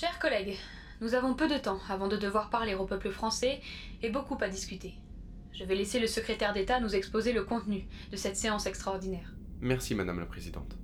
Chers 0.00 0.20
collègues, 0.20 0.56
nous 1.00 1.14
avons 1.14 1.34
peu 1.34 1.48
de 1.48 1.58
temps 1.58 1.80
avant 1.88 2.06
de 2.06 2.16
devoir 2.16 2.50
parler 2.50 2.76
au 2.76 2.84
peuple 2.84 3.10
français 3.10 3.60
et 4.00 4.10
beaucoup 4.10 4.38
à 4.40 4.48
discuter. 4.48 4.94
Je 5.52 5.64
vais 5.64 5.74
laisser 5.74 5.98
le 5.98 6.06
secrétaire 6.06 6.52
d'État 6.52 6.78
nous 6.78 6.94
exposer 6.94 7.32
le 7.32 7.42
contenu 7.42 7.84
de 8.12 8.16
cette 8.16 8.36
séance 8.36 8.66
extraordinaire. 8.66 9.34
Merci, 9.60 9.96
Madame 9.96 10.20
la 10.20 10.26
Présidente. 10.26 10.78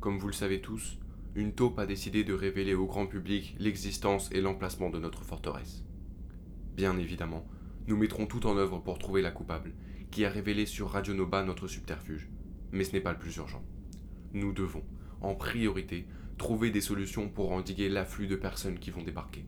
Comme 0.00 0.18
vous 0.18 0.26
le 0.26 0.34
savez 0.34 0.60
tous, 0.60 0.98
une 1.34 1.54
taupe 1.54 1.78
a 1.78 1.86
décidé 1.86 2.22
de 2.22 2.34
révéler 2.34 2.74
au 2.74 2.84
grand 2.84 3.06
public 3.06 3.56
l'existence 3.58 4.28
et 4.32 4.42
l'emplacement 4.42 4.90
de 4.90 4.98
notre 4.98 5.24
forteresse. 5.24 5.82
Bien 6.76 6.98
évidemment, 6.98 7.46
nous 7.86 7.96
mettrons 7.96 8.26
tout 8.26 8.46
en 8.46 8.58
œuvre 8.58 8.80
pour 8.80 8.98
trouver 8.98 9.22
la 9.22 9.30
coupable, 9.30 9.72
qui 10.10 10.26
a 10.26 10.28
révélé 10.28 10.66
sur 10.66 10.90
Radio 10.90 11.14
Nova 11.14 11.42
notre 11.42 11.68
subterfuge. 11.68 12.28
Mais 12.70 12.84
ce 12.84 12.92
n'est 12.92 13.00
pas 13.00 13.12
le 13.12 13.18
plus 13.18 13.36
urgent. 13.36 13.64
Nous 14.34 14.52
devons, 14.52 14.84
en 15.20 15.34
priorité, 15.34 16.06
trouver 16.38 16.70
des 16.70 16.80
solutions 16.80 17.28
pour 17.28 17.52
endiguer 17.52 17.88
l'afflux 17.88 18.26
de 18.26 18.36
personnes 18.36 18.78
qui 18.78 18.90
vont 18.90 19.02
débarquer. 19.02 19.44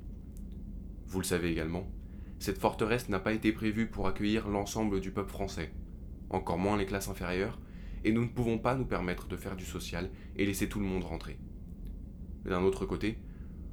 Vous 1.06 1.18
le 1.18 1.24
savez 1.24 1.50
également, 1.50 1.90
cette 2.38 2.58
forteresse 2.58 3.08
n'a 3.08 3.20
pas 3.20 3.32
été 3.32 3.52
prévue 3.52 3.86
pour 3.86 4.08
accueillir 4.08 4.48
l'ensemble 4.48 5.00
du 5.00 5.10
peuple 5.10 5.30
français, 5.30 5.72
encore 6.30 6.58
moins 6.58 6.76
les 6.76 6.86
classes 6.86 7.08
inférieures, 7.08 7.60
et 8.04 8.12
nous 8.12 8.22
ne 8.22 8.28
pouvons 8.28 8.58
pas 8.58 8.74
nous 8.74 8.84
permettre 8.84 9.28
de 9.28 9.36
faire 9.36 9.56
du 9.56 9.64
social 9.64 10.10
et 10.36 10.44
laisser 10.44 10.68
tout 10.68 10.80
le 10.80 10.86
monde 10.86 11.04
rentrer. 11.04 11.38
D'un 12.44 12.62
autre 12.62 12.84
côté, 12.84 13.18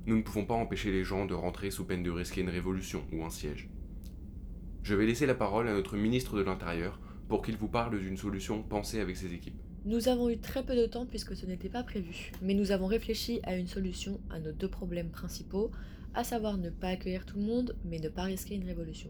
nous 0.05 0.15
ne 0.17 0.21
pouvons 0.21 0.45
pas 0.45 0.53
empêcher 0.53 0.91
les 0.91 1.03
gens 1.03 1.25
de 1.25 1.33
rentrer 1.33 1.71
sous 1.71 1.85
peine 1.85 2.03
de 2.03 2.11
risquer 2.11 2.41
une 2.41 2.49
révolution 2.49 3.03
ou 3.11 3.23
un 3.23 3.29
siège. 3.29 3.69
Je 4.83 4.95
vais 4.95 5.05
laisser 5.05 5.25
la 5.25 5.35
parole 5.35 5.67
à 5.67 5.73
notre 5.73 5.97
ministre 5.97 6.37
de 6.37 6.43
l'Intérieur 6.43 6.99
pour 7.27 7.41
qu'il 7.41 7.57
vous 7.57 7.67
parle 7.67 7.99
d'une 7.99 8.17
solution 8.17 8.63
pensée 8.63 8.99
avec 8.99 9.17
ses 9.17 9.33
équipes. 9.33 9.61
Nous 9.85 10.09
avons 10.09 10.29
eu 10.29 10.37
très 10.37 10.63
peu 10.63 10.75
de 10.75 10.85
temps 10.85 11.05
puisque 11.05 11.37
ce 11.37 11.45
n'était 11.45 11.69
pas 11.69 11.83
prévu, 11.83 12.33
mais 12.41 12.53
nous 12.53 12.71
avons 12.71 12.87
réfléchi 12.87 13.39
à 13.43 13.55
une 13.55 13.67
solution 13.67 14.19
à 14.29 14.37
nos 14.39 14.51
deux 14.51 14.67
problèmes 14.67 15.09
principaux, 15.09 15.71
à 16.13 16.25
savoir 16.25 16.57
ne 16.57 16.69
pas 16.69 16.89
accueillir 16.89 17.25
tout 17.25 17.37
le 17.37 17.45
monde, 17.45 17.75
mais 17.85 17.99
ne 17.99 18.09
pas 18.09 18.23
risquer 18.23 18.55
une 18.55 18.65
révolution. 18.65 19.09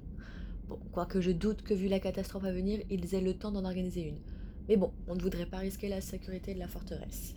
Bon, 0.67 0.77
quoique 0.91 1.21
je 1.21 1.31
doute 1.31 1.63
que 1.63 1.73
vu 1.73 1.87
la 1.87 1.99
catastrophe 1.99 2.43
à 2.43 2.51
venir, 2.51 2.81
ils 2.91 3.15
aient 3.15 3.21
le 3.21 3.33
temps 3.33 3.51
d'en 3.51 3.65
organiser 3.65 4.01
une. 4.01 4.19
Mais 4.67 4.77
bon, 4.77 4.91
on 5.07 5.15
ne 5.15 5.21
voudrait 5.21 5.47
pas 5.47 5.57
risquer 5.57 5.89
la 5.89 6.01
sécurité 6.01 6.53
de 6.53 6.59
la 6.59 6.67
forteresse. 6.67 7.33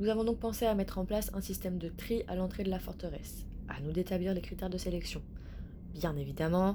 Nous 0.00 0.08
avons 0.08 0.24
donc 0.24 0.40
pensé 0.40 0.66
à 0.66 0.74
mettre 0.74 0.98
en 0.98 1.04
place 1.04 1.30
un 1.34 1.40
système 1.40 1.78
de 1.78 1.90
tri 1.90 2.24
à 2.26 2.34
l'entrée 2.34 2.64
de 2.64 2.70
la 2.70 2.80
forteresse. 2.80 3.46
À 3.68 3.80
nous 3.80 3.92
d'établir 3.92 4.34
les 4.34 4.40
critères 4.40 4.70
de 4.70 4.78
sélection. 4.78 5.22
Bien 5.94 6.16
évidemment, 6.16 6.74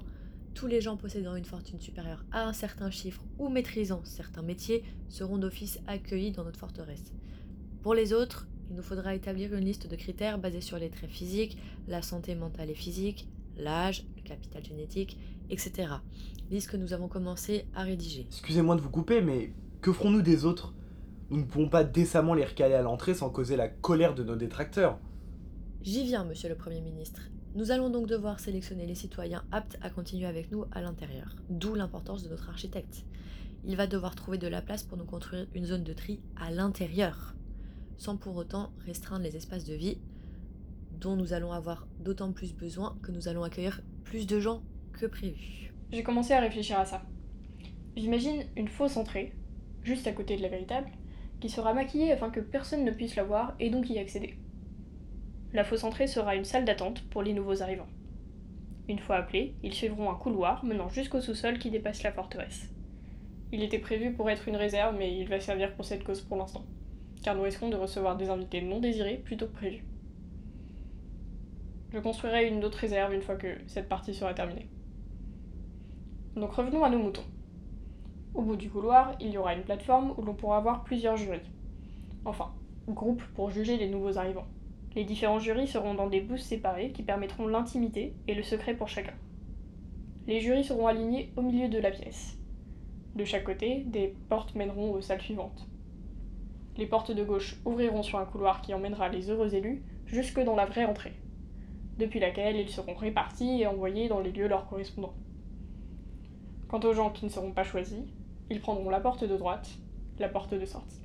tous 0.57 0.65
les 0.65 0.81
gens 0.81 0.97
possédant 0.97 1.35
une 1.35 1.45
fortune 1.45 1.79
supérieure 1.79 2.25
à 2.31 2.47
un 2.47 2.51
certain 2.51 2.89
chiffre 2.89 3.21
ou 3.37 3.47
maîtrisant 3.47 4.01
certains 4.03 4.41
métiers 4.41 4.83
seront 5.07 5.37
d'office 5.37 5.79
accueillis 5.85 6.31
dans 6.31 6.43
notre 6.43 6.59
forteresse. 6.59 7.13
Pour 7.83 7.93
les 7.93 8.11
autres, 8.11 8.47
il 8.71 8.75
nous 8.75 8.81
faudra 8.81 9.13
établir 9.13 9.53
une 9.53 9.65
liste 9.65 9.85
de 9.85 9.95
critères 9.95 10.39
basés 10.39 10.61
sur 10.61 10.79
les 10.79 10.89
traits 10.89 11.11
physiques, 11.11 11.59
la 11.87 12.01
santé 12.01 12.33
mentale 12.33 12.71
et 12.71 12.73
physique, 12.73 13.27
l'âge, 13.55 14.03
le 14.15 14.23
capital 14.23 14.65
génétique, 14.65 15.19
etc. 15.51 15.89
Liste 16.49 16.71
que 16.71 16.77
nous 16.77 16.91
avons 16.91 17.07
commencé 17.07 17.65
à 17.75 17.83
rédiger. 17.83 18.25
Excusez-moi 18.27 18.75
de 18.75 18.81
vous 18.81 18.89
couper, 18.89 19.21
mais 19.21 19.53
que 19.81 19.93
ferons-nous 19.93 20.23
des 20.23 20.43
autres? 20.43 20.73
Nous 21.29 21.37
ne 21.37 21.45
pouvons 21.45 21.69
pas 21.69 21.83
décemment 21.83 22.33
les 22.33 22.45
recaler 22.45 22.73
à 22.73 22.81
l'entrée 22.81 23.13
sans 23.13 23.29
causer 23.29 23.57
la 23.57 23.67
colère 23.67 24.15
de 24.15 24.23
nos 24.23 24.35
détracteurs. 24.35 24.97
J'y 25.83 26.03
viens, 26.03 26.25
monsieur 26.25 26.49
le 26.49 26.55
Premier 26.55 26.81
ministre. 26.81 27.21
Nous 27.57 27.71
allons 27.71 27.89
donc 27.89 28.05
devoir 28.05 28.39
sélectionner 28.39 28.85
les 28.85 28.93
citoyens 28.93 29.43
aptes 29.51 29.79
à 29.81 29.89
continuer 29.89 30.27
avec 30.27 30.51
nous 30.51 30.65
à 30.71 30.79
l'intérieur, 30.79 31.35
d'où 31.49 31.73
l'importance 31.73 32.21
de 32.21 32.29
notre 32.29 32.49
architecte. 32.49 33.03
Il 33.65 33.75
va 33.75 33.87
devoir 33.87 34.13
trouver 34.13 34.37
de 34.37 34.47
la 34.47 34.61
place 34.61 34.83
pour 34.83 34.95
nous 34.95 35.05
construire 35.05 35.47
une 35.55 35.65
zone 35.65 35.83
de 35.83 35.91
tri 35.91 36.19
à 36.39 36.51
l'intérieur, 36.51 37.33
sans 37.97 38.15
pour 38.15 38.35
autant 38.35 38.69
restreindre 38.85 39.23
les 39.23 39.35
espaces 39.35 39.65
de 39.65 39.73
vie 39.73 39.97
dont 41.01 41.15
nous 41.15 41.33
allons 41.33 41.51
avoir 41.51 41.87
d'autant 41.99 42.31
plus 42.31 42.53
besoin 42.53 42.95
que 43.01 43.11
nous 43.11 43.27
allons 43.27 43.41
accueillir 43.41 43.81
plus 44.03 44.27
de 44.27 44.39
gens 44.39 44.61
que 44.93 45.07
prévu. 45.07 45.73
J'ai 45.91 46.03
commencé 46.03 46.33
à 46.33 46.39
réfléchir 46.39 46.77
à 46.77 46.85
ça. 46.85 47.01
J'imagine 47.95 48.45
une 48.55 48.67
fausse 48.67 48.97
entrée, 48.97 49.33
juste 49.81 50.05
à 50.05 50.11
côté 50.11 50.37
de 50.37 50.43
la 50.43 50.49
véritable, 50.49 50.91
qui 51.39 51.49
sera 51.49 51.73
maquillée 51.73 52.11
afin 52.11 52.29
que 52.29 52.39
personne 52.39 52.85
ne 52.85 52.91
puisse 52.91 53.15
la 53.15 53.23
voir 53.23 53.55
et 53.59 53.71
donc 53.71 53.89
y 53.89 53.97
accéder. 53.97 54.37
La 55.53 55.63
fausse 55.63 55.83
entrée 55.83 56.07
sera 56.07 56.35
une 56.35 56.43
salle 56.43 56.65
d'attente 56.65 57.03
pour 57.09 57.23
les 57.23 57.33
nouveaux 57.33 57.61
arrivants. 57.61 57.87
Une 58.89 58.99
fois 58.99 59.15
appelés, 59.17 59.55
ils 59.63 59.73
suivront 59.73 60.11
un 60.11 60.15
couloir 60.15 60.63
menant 60.65 60.89
jusqu'au 60.89 61.21
sous-sol 61.21 61.57
qui 61.57 61.69
dépasse 61.69 62.03
la 62.03 62.11
forteresse. 62.11 62.69
Il 63.53 63.63
était 63.63 63.79
prévu 63.79 64.11
pour 64.11 64.29
être 64.29 64.47
une 64.49 64.57
réserve, 64.57 64.95
mais 64.97 65.17
il 65.17 65.27
va 65.27 65.39
servir 65.39 65.73
pour 65.73 65.85
cette 65.85 66.03
cause 66.03 66.21
pour 66.21 66.37
l'instant, 66.37 66.65
car 67.23 67.35
nous 67.35 67.43
risquons 67.43 67.69
de 67.69 67.77
recevoir 67.77 68.17
des 68.17 68.29
invités 68.29 68.61
non 68.61 68.79
désirés 68.79 69.21
plutôt 69.23 69.47
que 69.47 69.53
prévu. 69.53 69.85
Je 71.93 71.99
construirai 71.99 72.49
une 72.49 72.63
autre 72.65 72.79
réserve 72.79 73.13
une 73.13 73.21
fois 73.21 73.37
que 73.37 73.57
cette 73.67 73.87
partie 73.87 74.13
sera 74.13 74.33
terminée. 74.33 74.67
Donc 76.35 76.51
revenons 76.51 76.83
à 76.83 76.89
nos 76.89 76.99
moutons. 76.99 77.25
Au 78.33 78.41
bout 78.41 78.57
du 78.57 78.69
couloir, 78.69 79.15
il 79.21 79.29
y 79.29 79.37
aura 79.37 79.53
une 79.53 79.63
plateforme 79.63 80.13
où 80.17 80.21
l'on 80.21 80.33
pourra 80.33 80.57
avoir 80.57 80.83
plusieurs 80.83 81.15
jurys. 81.15 81.39
Enfin, 82.25 82.53
groupes 82.89 83.23
pour 83.33 83.49
juger 83.49 83.77
les 83.77 83.89
nouveaux 83.89 84.17
arrivants. 84.17 84.47
Les 84.97 85.03
différents 85.03 85.37
jurys 85.37 85.67
seront 85.67 85.93
dans 85.93 86.09
des 86.09 86.21
booths 86.21 86.39
séparés 86.39 86.91
qui 86.91 87.03
permettront 87.03 87.45
l'intimité 87.45 88.15
et 88.27 88.33
le 88.33 88.41
secret 88.41 88.73
pour 88.73 88.87
chacun. 88.87 89.13
Les 90.25 90.39
jurys 90.39 90.63
seront 90.63 90.87
alignés 90.87 91.31
au 91.35 91.43
milieu 91.43 91.69
de 91.69 91.77
la 91.77 91.91
pièce. 91.91 92.35
De 93.13 93.23
chaque 93.23 93.43
côté, 93.43 93.83
des 93.85 94.15
portes 94.27 94.55
mèneront 94.55 94.93
aux 94.93 95.01
salles 95.01 95.21
suivantes. 95.21 95.67
Les 96.77 96.87
portes 96.87 97.11
de 97.11 97.23
gauche 97.23 97.57
ouvriront 97.63 98.01
sur 98.01 98.17
un 98.17 98.25
couloir 98.25 98.63
qui 98.63 98.73
emmènera 98.73 99.07
les 99.09 99.29
heureux 99.29 99.53
élus 99.53 99.83
jusque 100.07 100.43
dans 100.43 100.55
la 100.55 100.65
vraie 100.65 100.85
entrée, 100.85 101.13
depuis 101.99 102.19
laquelle 102.19 102.55
ils 102.55 102.71
seront 102.71 102.95
répartis 102.95 103.61
et 103.61 103.67
envoyés 103.67 104.09
dans 104.09 104.19
les 104.19 104.31
lieux 104.31 104.47
leur 104.47 104.67
correspondant. 104.67 105.13
Quant 106.69 106.79
aux 106.79 106.93
gens 106.93 107.11
qui 107.11 107.25
ne 107.25 107.29
seront 107.29 107.51
pas 107.51 107.63
choisis, 107.63 108.01
ils 108.49 108.61
prendront 108.61 108.89
la 108.89 108.99
porte 108.99 109.23
de 109.23 109.37
droite, 109.37 109.69
la 110.17 110.27
porte 110.27 110.55
de 110.55 110.65
sortie. 110.65 111.03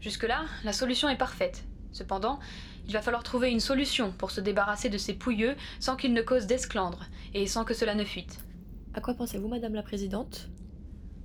Jusque-là, 0.00 0.46
la 0.64 0.72
solution 0.72 1.10
est 1.10 1.18
parfaite. 1.18 1.66
Cependant, 1.92 2.40
il 2.86 2.92
va 2.92 3.02
falloir 3.02 3.22
trouver 3.22 3.50
une 3.50 3.60
solution 3.60 4.12
pour 4.12 4.30
se 4.30 4.40
débarrasser 4.40 4.88
de 4.88 4.98
ces 4.98 5.14
pouilleux 5.14 5.54
sans 5.78 5.96
qu'ils 5.96 6.14
ne 6.14 6.22
causent 6.22 6.46
d'esclandre 6.46 7.04
et 7.34 7.46
sans 7.46 7.64
que 7.64 7.74
cela 7.74 7.94
ne 7.94 8.04
fuite. 8.04 8.40
À 8.94 9.00
quoi 9.00 9.14
pensez-vous, 9.14 9.48
Madame 9.48 9.74
la 9.74 9.82
Présidente? 9.82 10.48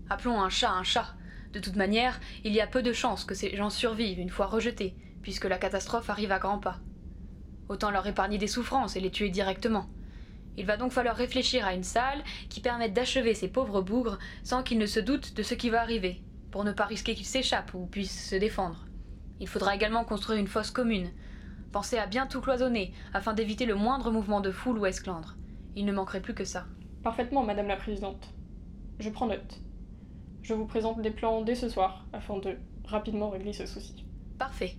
Appelons 0.09 0.41
un 0.41 0.49
chat 0.49 0.71
un 0.71 0.83
chat. 0.83 1.15
De 1.53 1.59
toute 1.59 1.75
manière, 1.75 2.19
il 2.43 2.53
y 2.53 2.61
a 2.61 2.67
peu 2.67 2.83
de 2.83 2.93
chances 2.93 3.23
que 3.23 3.35
ces 3.35 3.55
gens 3.55 3.69
survivent 3.69 4.19
une 4.19 4.29
fois 4.29 4.47
rejetés, 4.47 4.95
puisque 5.21 5.45
la 5.45 5.57
catastrophe 5.57 6.09
arrive 6.09 6.31
à 6.31 6.39
grands 6.39 6.59
pas. 6.59 6.79
Autant 7.69 7.91
leur 7.91 8.07
épargner 8.07 8.37
des 8.37 8.47
souffrances 8.47 8.95
et 8.95 8.99
les 8.99 9.11
tuer 9.11 9.29
directement. 9.29 9.89
Il 10.57 10.65
va 10.65 10.77
donc 10.77 10.91
falloir 10.91 11.15
réfléchir 11.15 11.65
à 11.65 11.73
une 11.73 11.83
salle 11.83 12.23
qui 12.49 12.61
permette 12.61 12.93
d'achever 12.93 13.33
ces 13.33 13.47
pauvres 13.47 13.81
bougres 13.81 14.17
sans 14.43 14.63
qu'ils 14.63 14.79
ne 14.79 14.85
se 14.85 14.99
doutent 14.99 15.35
de 15.35 15.43
ce 15.43 15.53
qui 15.53 15.69
va 15.69 15.81
arriver, 15.81 16.21
pour 16.51 16.63
ne 16.63 16.71
pas 16.71 16.85
risquer 16.85 17.15
qu'ils 17.15 17.25
s'échappent 17.25 17.73
ou 17.73 17.85
puissent 17.85 18.29
se 18.29 18.35
défendre. 18.35 18.86
Il 19.39 19.47
faudra 19.47 19.75
également 19.75 20.03
construire 20.03 20.39
une 20.39 20.47
fosse 20.47 20.71
commune. 20.71 21.09
Pensez 21.71 21.97
à 21.97 22.07
bien 22.07 22.27
tout 22.27 22.41
cloisonner 22.41 22.93
afin 23.13 23.33
d'éviter 23.33 23.65
le 23.65 23.75
moindre 23.75 24.11
mouvement 24.11 24.41
de 24.41 24.51
foule 24.51 24.79
ou 24.79 24.85
esclandre. 24.85 25.35
Il 25.75 25.85
ne 25.85 25.91
manquerait 25.91 26.21
plus 26.21 26.33
que 26.33 26.45
ça. 26.45 26.65
Parfaitement, 27.03 27.43
Madame 27.43 27.67
la 27.67 27.75
Présidente. 27.75 28.33
Je 28.99 29.09
prends 29.09 29.27
note. 29.27 29.61
Je 30.41 30.53
vous 30.53 30.65
présente 30.65 31.01
des 31.01 31.11
plans 31.11 31.41
dès 31.41 31.55
ce 31.55 31.69
soir 31.69 32.05
afin 32.13 32.39
de 32.39 32.57
rapidement 32.85 33.29
régler 33.29 33.53
ce 33.53 33.65
souci. 33.65 34.05
Parfait. 34.39 34.75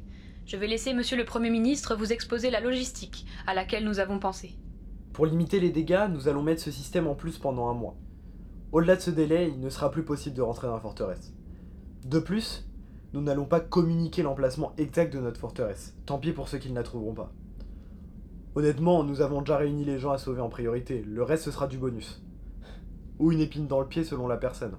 Je 0.46 0.56
vais 0.56 0.66
laisser 0.66 0.94
Monsieur 0.94 1.16
le 1.16 1.24
Premier 1.24 1.50
ministre 1.50 1.94
vous 1.94 2.12
exposer 2.12 2.50
la 2.50 2.60
logistique 2.60 3.26
à 3.46 3.54
laquelle 3.54 3.84
nous 3.84 4.00
avons 4.00 4.18
pensé. 4.18 4.56
Pour 5.12 5.26
limiter 5.26 5.60
les 5.60 5.70
dégâts, 5.70 6.06
nous 6.10 6.28
allons 6.28 6.42
mettre 6.42 6.62
ce 6.62 6.70
système 6.70 7.06
en 7.06 7.14
plus 7.14 7.38
pendant 7.38 7.68
un 7.68 7.74
mois. 7.74 7.96
Au-delà 8.72 8.96
de 8.96 9.00
ce 9.00 9.10
délai, 9.10 9.48
il 9.48 9.60
ne 9.60 9.70
sera 9.70 9.90
plus 9.90 10.04
possible 10.04 10.36
de 10.36 10.42
rentrer 10.42 10.66
dans 10.66 10.74
la 10.74 10.80
forteresse. 10.80 11.32
De 12.04 12.18
plus, 12.18 12.67
nous 13.12 13.22
n'allons 13.22 13.46
pas 13.46 13.60
communiquer 13.60 14.22
l'emplacement 14.22 14.74
exact 14.76 15.12
de 15.12 15.20
notre 15.20 15.40
forteresse. 15.40 15.96
Tant 16.06 16.18
pis 16.18 16.32
pour 16.32 16.48
ceux 16.48 16.58
qui 16.58 16.70
ne 16.70 16.74
la 16.74 16.82
trouveront 16.82 17.14
pas. 17.14 17.32
Honnêtement, 18.54 19.04
nous 19.04 19.20
avons 19.20 19.40
déjà 19.40 19.56
réuni 19.56 19.84
les 19.84 19.98
gens 19.98 20.10
à 20.10 20.18
sauver 20.18 20.40
en 20.40 20.48
priorité. 20.48 21.02
Le 21.06 21.22
reste, 21.22 21.44
ce 21.44 21.50
sera 21.50 21.66
du 21.66 21.78
bonus. 21.78 22.22
Ou 23.18 23.32
une 23.32 23.40
épine 23.40 23.66
dans 23.66 23.80
le 23.80 23.86
pied 23.86 24.04
selon 24.04 24.26
la 24.26 24.36
personne. 24.36 24.76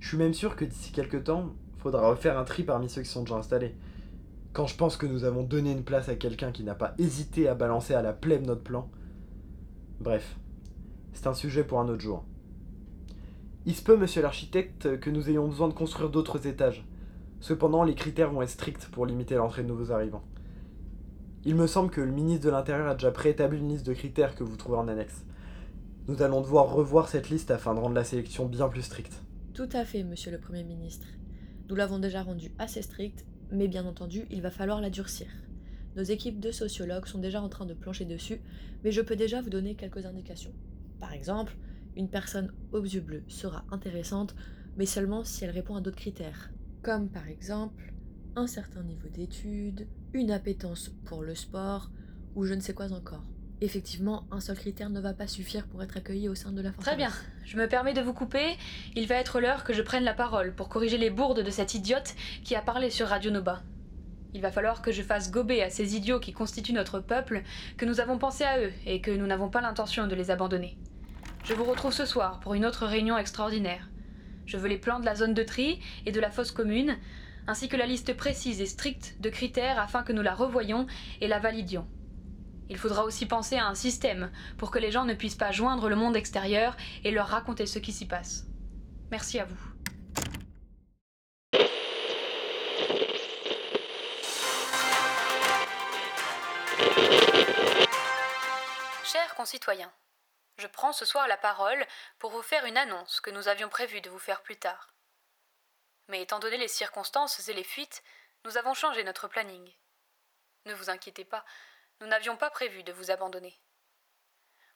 Je 0.00 0.08
suis 0.08 0.16
même 0.16 0.34
sûr 0.34 0.56
que 0.56 0.64
d'ici 0.64 0.92
quelques 0.92 1.24
temps, 1.24 1.50
faudra 1.78 2.08
refaire 2.08 2.38
un 2.38 2.44
tri 2.44 2.62
parmi 2.62 2.88
ceux 2.88 3.02
qui 3.02 3.08
sont 3.08 3.22
déjà 3.22 3.36
installés. 3.36 3.74
Quand 4.52 4.66
je 4.66 4.76
pense 4.76 4.96
que 4.96 5.06
nous 5.06 5.24
avons 5.24 5.42
donné 5.42 5.72
une 5.72 5.84
place 5.84 6.08
à 6.08 6.14
quelqu'un 6.14 6.52
qui 6.52 6.64
n'a 6.64 6.74
pas 6.74 6.94
hésité 6.98 7.48
à 7.48 7.54
balancer 7.54 7.94
à 7.94 8.02
la 8.02 8.12
plèbe 8.12 8.46
notre 8.46 8.62
plan. 8.62 8.90
Bref, 10.00 10.36
c'est 11.12 11.26
un 11.26 11.34
sujet 11.34 11.64
pour 11.64 11.80
un 11.80 11.88
autre 11.88 12.00
jour. 12.00 12.24
Il 13.64 13.74
se 13.74 13.82
peut, 13.82 13.96
monsieur 13.96 14.22
l'architecte, 14.22 14.98
que 14.98 15.10
nous 15.10 15.30
ayons 15.30 15.46
besoin 15.46 15.68
de 15.68 15.74
construire 15.74 16.10
d'autres 16.10 16.46
étages. 16.46 16.84
Cependant, 17.42 17.82
les 17.82 17.96
critères 17.96 18.30
vont 18.30 18.40
être 18.40 18.50
stricts 18.50 18.86
pour 18.86 19.04
limiter 19.04 19.34
l'entrée 19.34 19.64
de 19.64 19.68
nouveaux 19.68 19.90
arrivants. 19.90 20.22
Il 21.44 21.56
me 21.56 21.66
semble 21.66 21.90
que 21.90 22.00
le 22.00 22.12
ministre 22.12 22.46
de 22.46 22.50
l'Intérieur 22.50 22.86
a 22.86 22.94
déjà 22.94 23.10
préétabli 23.10 23.58
une 23.58 23.68
liste 23.68 23.84
de 23.84 23.94
critères 23.94 24.36
que 24.36 24.44
vous 24.44 24.56
trouvez 24.56 24.78
en 24.78 24.86
annexe. 24.86 25.24
Nous 26.06 26.22
allons 26.22 26.40
devoir 26.40 26.72
revoir 26.72 27.08
cette 27.08 27.30
liste 27.30 27.50
afin 27.50 27.74
de 27.74 27.80
rendre 27.80 27.96
la 27.96 28.04
sélection 28.04 28.46
bien 28.46 28.68
plus 28.68 28.82
stricte. 28.82 29.24
Tout 29.54 29.68
à 29.72 29.84
fait, 29.84 30.04
monsieur 30.04 30.30
le 30.30 30.38
Premier 30.38 30.62
ministre. 30.62 31.08
Nous 31.68 31.74
l'avons 31.74 31.98
déjà 31.98 32.22
rendue 32.22 32.52
assez 32.60 32.80
stricte, 32.80 33.26
mais 33.50 33.66
bien 33.66 33.86
entendu, 33.86 34.24
il 34.30 34.40
va 34.40 34.52
falloir 34.52 34.80
la 34.80 34.88
durcir. 34.88 35.26
Nos 35.96 36.04
équipes 36.04 36.38
de 36.38 36.52
sociologues 36.52 37.06
sont 37.06 37.18
déjà 37.18 37.42
en 37.42 37.48
train 37.48 37.66
de 37.66 37.74
plancher 37.74 38.04
dessus, 38.04 38.40
mais 38.84 38.92
je 38.92 39.00
peux 39.00 39.16
déjà 39.16 39.42
vous 39.42 39.50
donner 39.50 39.74
quelques 39.74 40.06
indications. 40.06 40.54
Par 41.00 41.12
exemple, 41.12 41.56
une 41.96 42.08
personne 42.08 42.52
aux 42.70 42.84
yeux 42.84 43.00
bleus 43.00 43.24
sera 43.26 43.64
intéressante, 43.72 44.36
mais 44.76 44.86
seulement 44.86 45.24
si 45.24 45.42
elle 45.42 45.50
répond 45.50 45.74
à 45.74 45.80
d'autres 45.80 45.96
critères, 45.96 46.52
comme 46.82 47.08
par 47.08 47.28
exemple 47.28 47.92
un 48.34 48.46
certain 48.46 48.82
niveau 48.82 49.08
d'études, 49.08 49.86
une 50.12 50.30
appétence 50.30 50.90
pour 51.04 51.22
le 51.22 51.34
sport, 51.34 51.90
ou 52.34 52.44
je 52.44 52.54
ne 52.54 52.60
sais 52.60 52.74
quoi 52.74 52.92
encore. 52.92 53.24
Effectivement, 53.60 54.26
un 54.32 54.40
seul 54.40 54.56
critère 54.56 54.90
ne 54.90 55.00
va 55.00 55.12
pas 55.12 55.28
suffire 55.28 55.66
pour 55.68 55.82
être 55.82 55.96
accueilli 55.96 56.28
au 56.28 56.34
sein 56.34 56.50
de 56.50 56.60
la 56.60 56.72
forteresse. 56.72 56.86
Très 56.86 56.96
bien, 56.96 57.12
je 57.44 57.56
me 57.56 57.68
permets 57.68 57.94
de 57.94 58.00
vous 58.00 58.12
couper. 58.12 58.56
Il 58.96 59.06
va 59.06 59.16
être 59.16 59.38
l'heure 59.38 59.62
que 59.62 59.72
je 59.72 59.82
prenne 59.82 60.02
la 60.02 60.14
parole 60.14 60.54
pour 60.54 60.68
corriger 60.68 60.98
les 60.98 61.10
bourdes 61.10 61.44
de 61.44 61.50
cette 61.50 61.74
idiote 61.74 62.14
qui 62.42 62.56
a 62.56 62.62
parlé 62.62 62.90
sur 62.90 63.06
Radio 63.06 63.30
Nova. 63.30 63.62
Il 64.34 64.40
va 64.40 64.50
falloir 64.50 64.82
que 64.82 64.90
je 64.90 65.02
fasse 65.02 65.30
gober 65.30 65.62
à 65.62 65.70
ces 65.70 65.94
idiots 65.94 66.18
qui 66.18 66.32
constituent 66.32 66.72
notre 66.72 66.98
peuple 66.98 67.42
que 67.76 67.84
nous 67.84 68.00
avons 68.00 68.18
pensé 68.18 68.44
à 68.44 68.58
eux 68.58 68.72
et 68.86 69.00
que 69.00 69.10
nous 69.10 69.26
n'avons 69.26 69.50
pas 69.50 69.60
l'intention 69.60 70.08
de 70.08 70.14
les 70.14 70.30
abandonner. 70.30 70.78
Je 71.44 71.54
vous 71.54 71.64
retrouve 71.64 71.92
ce 71.92 72.06
soir 72.06 72.40
pour 72.40 72.54
une 72.54 72.64
autre 72.64 72.86
réunion 72.86 73.18
extraordinaire. 73.18 73.91
Je 74.46 74.56
veux 74.56 74.68
les 74.68 74.78
plans 74.78 75.00
de 75.00 75.06
la 75.06 75.14
zone 75.14 75.34
de 75.34 75.42
tri 75.42 75.80
et 76.06 76.12
de 76.12 76.20
la 76.20 76.30
fosse 76.30 76.50
commune, 76.50 76.98
ainsi 77.46 77.68
que 77.68 77.76
la 77.76 77.86
liste 77.86 78.14
précise 78.16 78.60
et 78.60 78.66
stricte 78.66 79.16
de 79.20 79.30
critères 79.30 79.78
afin 79.78 80.02
que 80.02 80.12
nous 80.12 80.22
la 80.22 80.34
revoyions 80.34 80.86
et 81.20 81.28
la 81.28 81.38
validions. 81.38 81.86
Il 82.68 82.78
faudra 82.78 83.04
aussi 83.04 83.26
penser 83.26 83.56
à 83.56 83.66
un 83.66 83.74
système 83.74 84.30
pour 84.56 84.70
que 84.70 84.78
les 84.78 84.90
gens 84.90 85.04
ne 85.04 85.14
puissent 85.14 85.34
pas 85.34 85.52
joindre 85.52 85.88
le 85.88 85.96
monde 85.96 86.16
extérieur 86.16 86.76
et 87.04 87.10
leur 87.10 87.28
raconter 87.28 87.66
ce 87.66 87.78
qui 87.78 87.92
s'y 87.92 88.06
passe. 88.06 88.46
Merci 89.10 89.38
à 89.38 89.44
vous. 89.44 89.60
Chers 99.04 99.34
concitoyens, 99.36 99.90
je 100.62 100.68
prends 100.68 100.92
ce 100.92 101.04
soir 101.04 101.26
la 101.26 101.36
parole 101.36 101.84
pour 102.20 102.30
vous 102.30 102.40
faire 102.40 102.64
une 102.66 102.78
annonce 102.78 103.20
que 103.20 103.30
nous 103.30 103.48
avions 103.48 103.68
prévu 103.68 104.00
de 104.00 104.08
vous 104.08 104.20
faire 104.20 104.42
plus 104.42 104.56
tard. 104.56 104.94
Mais 106.06 106.22
étant 106.22 106.38
donné 106.38 106.56
les 106.56 106.68
circonstances 106.68 107.48
et 107.48 107.52
les 107.52 107.64
fuites, 107.64 108.04
nous 108.44 108.56
avons 108.56 108.72
changé 108.72 109.02
notre 109.02 109.26
planning. 109.26 109.74
Ne 110.66 110.74
vous 110.74 110.88
inquiétez 110.88 111.24
pas, 111.24 111.44
nous 112.00 112.06
n'avions 112.06 112.36
pas 112.36 112.48
prévu 112.48 112.84
de 112.84 112.92
vous 112.92 113.10
abandonner. 113.10 113.60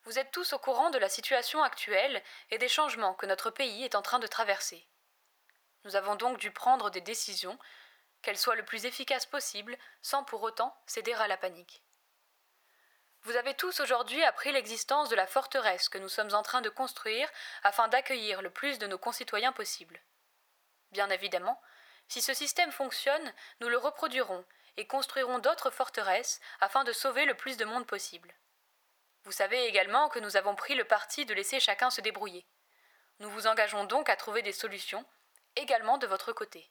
Vous 0.03 0.19
êtes 0.19 0.33
tous 0.33 0.55
au 0.55 0.59
courant 0.59 0.91
de 0.91 0.99
la 0.99 1.09
situation 1.09 1.63
actuelle 1.63 2.21
et 2.51 2.59
des 2.59 2.69
changements 2.69 3.15
que 3.15 3.27
notre 3.27 3.51
pays 3.51 3.85
est 3.85 3.95
en 3.95 4.03
train 4.03 4.19
de 4.19 4.27
traverser. 4.27 4.89
Nous 5.85 5.95
avons 5.95 6.17
donc 6.17 6.39
dû 6.39 6.51
prendre 6.51 6.91
des 6.91 7.01
décisions, 7.01 7.57
qu'elles 8.23 8.39
soient 8.39 8.57
le 8.57 8.65
plus 8.65 8.87
efficaces 8.87 9.27
possible, 9.27 9.79
sans 10.03 10.25
pour 10.25 10.43
autant 10.43 10.77
céder 10.87 11.13
à 11.13 11.29
la 11.29 11.37
panique. 11.37 11.86
Vous 13.27 13.35
avez 13.35 13.55
tous 13.55 13.81
aujourd'hui 13.81 14.23
appris 14.23 14.53
l'existence 14.53 15.09
de 15.09 15.17
la 15.17 15.27
forteresse 15.27 15.89
que 15.89 15.99
nous 15.99 16.09
sommes 16.09 16.33
en 16.33 16.45
train 16.45 16.61
de 16.61 16.69
construire 16.69 17.29
afin 17.65 17.89
d'accueillir 17.89 18.41
le 18.41 18.51
plus 18.51 18.79
de 18.79 18.87
nos 18.87 18.99
concitoyens 18.99 19.51
possible. 19.51 20.01
Bien 20.93 21.11
évidemment, 21.11 21.61
si 22.07 22.23
ce 22.23 22.33
système 22.35 22.71
fonctionne, 22.71 23.35
nous 23.59 23.69
le 23.69 23.79
reproduirons 23.79 24.45
et 24.77 24.87
construirons 24.87 25.41
d'autres 25.41 25.71
forteresses 25.71 26.41
afin 26.61 26.85
de 26.85 26.93
sauver 26.93 27.25
le 27.25 27.35
plus 27.35 27.57
de 27.57 27.65
monde 27.65 27.85
possible. 27.85 28.33
Vous 29.25 29.33
savez 29.33 29.65
également 29.65 30.09
que 30.09 30.21
nous 30.21 30.37
avons 30.37 30.55
pris 30.55 30.77
le 30.77 30.85
parti 30.85 31.27
de 31.27 31.35
laisser 31.35 31.59
chacun 31.59 31.91
se 31.91 32.01
débrouiller. 32.01 32.47
Nous 33.19 33.31
vous 33.31 33.49
engageons 33.49 33.83
donc 33.83 34.09
à 34.09 34.15
trouver 34.15 34.43
des 34.43 34.53
solutions, 34.53 35.05
également 35.57 35.99
de 35.99 36.07
votre 36.07 36.33
côté. 36.33 36.71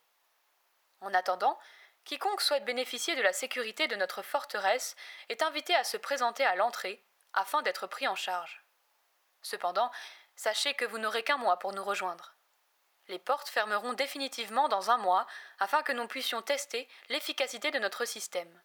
En 1.01 1.13
attendant, 1.13 1.59
quiconque 2.05 2.41
souhaite 2.41 2.65
bénéficier 2.65 3.15
de 3.15 3.21
la 3.21 3.33
sécurité 3.33 3.87
de 3.87 3.95
notre 3.95 4.21
forteresse 4.21 4.95
est 5.29 5.41
invité 5.41 5.75
à 5.75 5.83
se 5.83 5.97
présenter 5.97 6.45
à 6.45 6.55
l'entrée 6.55 7.03
afin 7.33 7.61
d'être 7.63 7.87
pris 7.87 8.07
en 8.07 8.15
charge. 8.15 8.63
Cependant, 9.41 9.91
sachez 10.35 10.73
que 10.75 10.85
vous 10.85 10.99
n'aurez 10.99 11.23
qu'un 11.23 11.37
mois 11.37 11.59
pour 11.59 11.73
nous 11.73 11.83
rejoindre. 11.83 12.35
Les 13.07 13.19
portes 13.19 13.49
fermeront 13.49 13.93
définitivement 13.93 14.67
dans 14.67 14.89
un 14.89 14.97
mois 14.97 15.27
afin 15.59 15.83
que 15.83 15.91
nous 15.91 16.07
puissions 16.07 16.41
tester 16.41 16.87
l'efficacité 17.09 17.71
de 17.71 17.79
notre 17.79 18.05
système. 18.05 18.61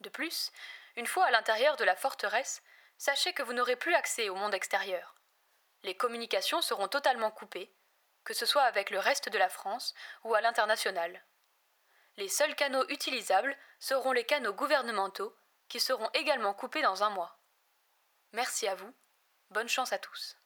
De 0.00 0.08
plus, 0.08 0.50
une 0.96 1.06
fois 1.06 1.26
à 1.26 1.30
l'intérieur 1.30 1.76
de 1.76 1.84
la 1.84 1.94
forteresse, 1.96 2.62
sachez 2.96 3.32
que 3.32 3.42
vous 3.42 3.52
n'aurez 3.52 3.76
plus 3.76 3.94
accès 3.94 4.28
au 4.28 4.34
monde 4.34 4.54
extérieur. 4.54 5.14
Les 5.84 5.96
communications 5.96 6.60
seront 6.60 6.88
totalement 6.88 7.30
coupées, 7.30 7.72
que 8.24 8.34
ce 8.34 8.46
soit 8.46 8.62
avec 8.62 8.90
le 8.90 8.98
reste 8.98 9.28
de 9.28 9.38
la 9.38 9.48
France 9.48 9.94
ou 10.24 10.34
à 10.34 10.40
l'international. 10.40 11.24
Les 12.18 12.28
seuls 12.28 12.56
canaux 12.56 12.84
utilisables 12.88 13.56
seront 13.78 14.10
les 14.10 14.24
canaux 14.24 14.52
gouvernementaux, 14.52 15.36
qui 15.68 15.78
seront 15.78 16.10
également 16.14 16.52
coupés 16.52 16.82
dans 16.82 17.04
un 17.04 17.10
mois. 17.10 17.38
Merci 18.32 18.66
à 18.66 18.74
vous, 18.74 18.92
bonne 19.50 19.68
chance 19.68 19.92
à 19.92 19.98
tous. 19.98 20.36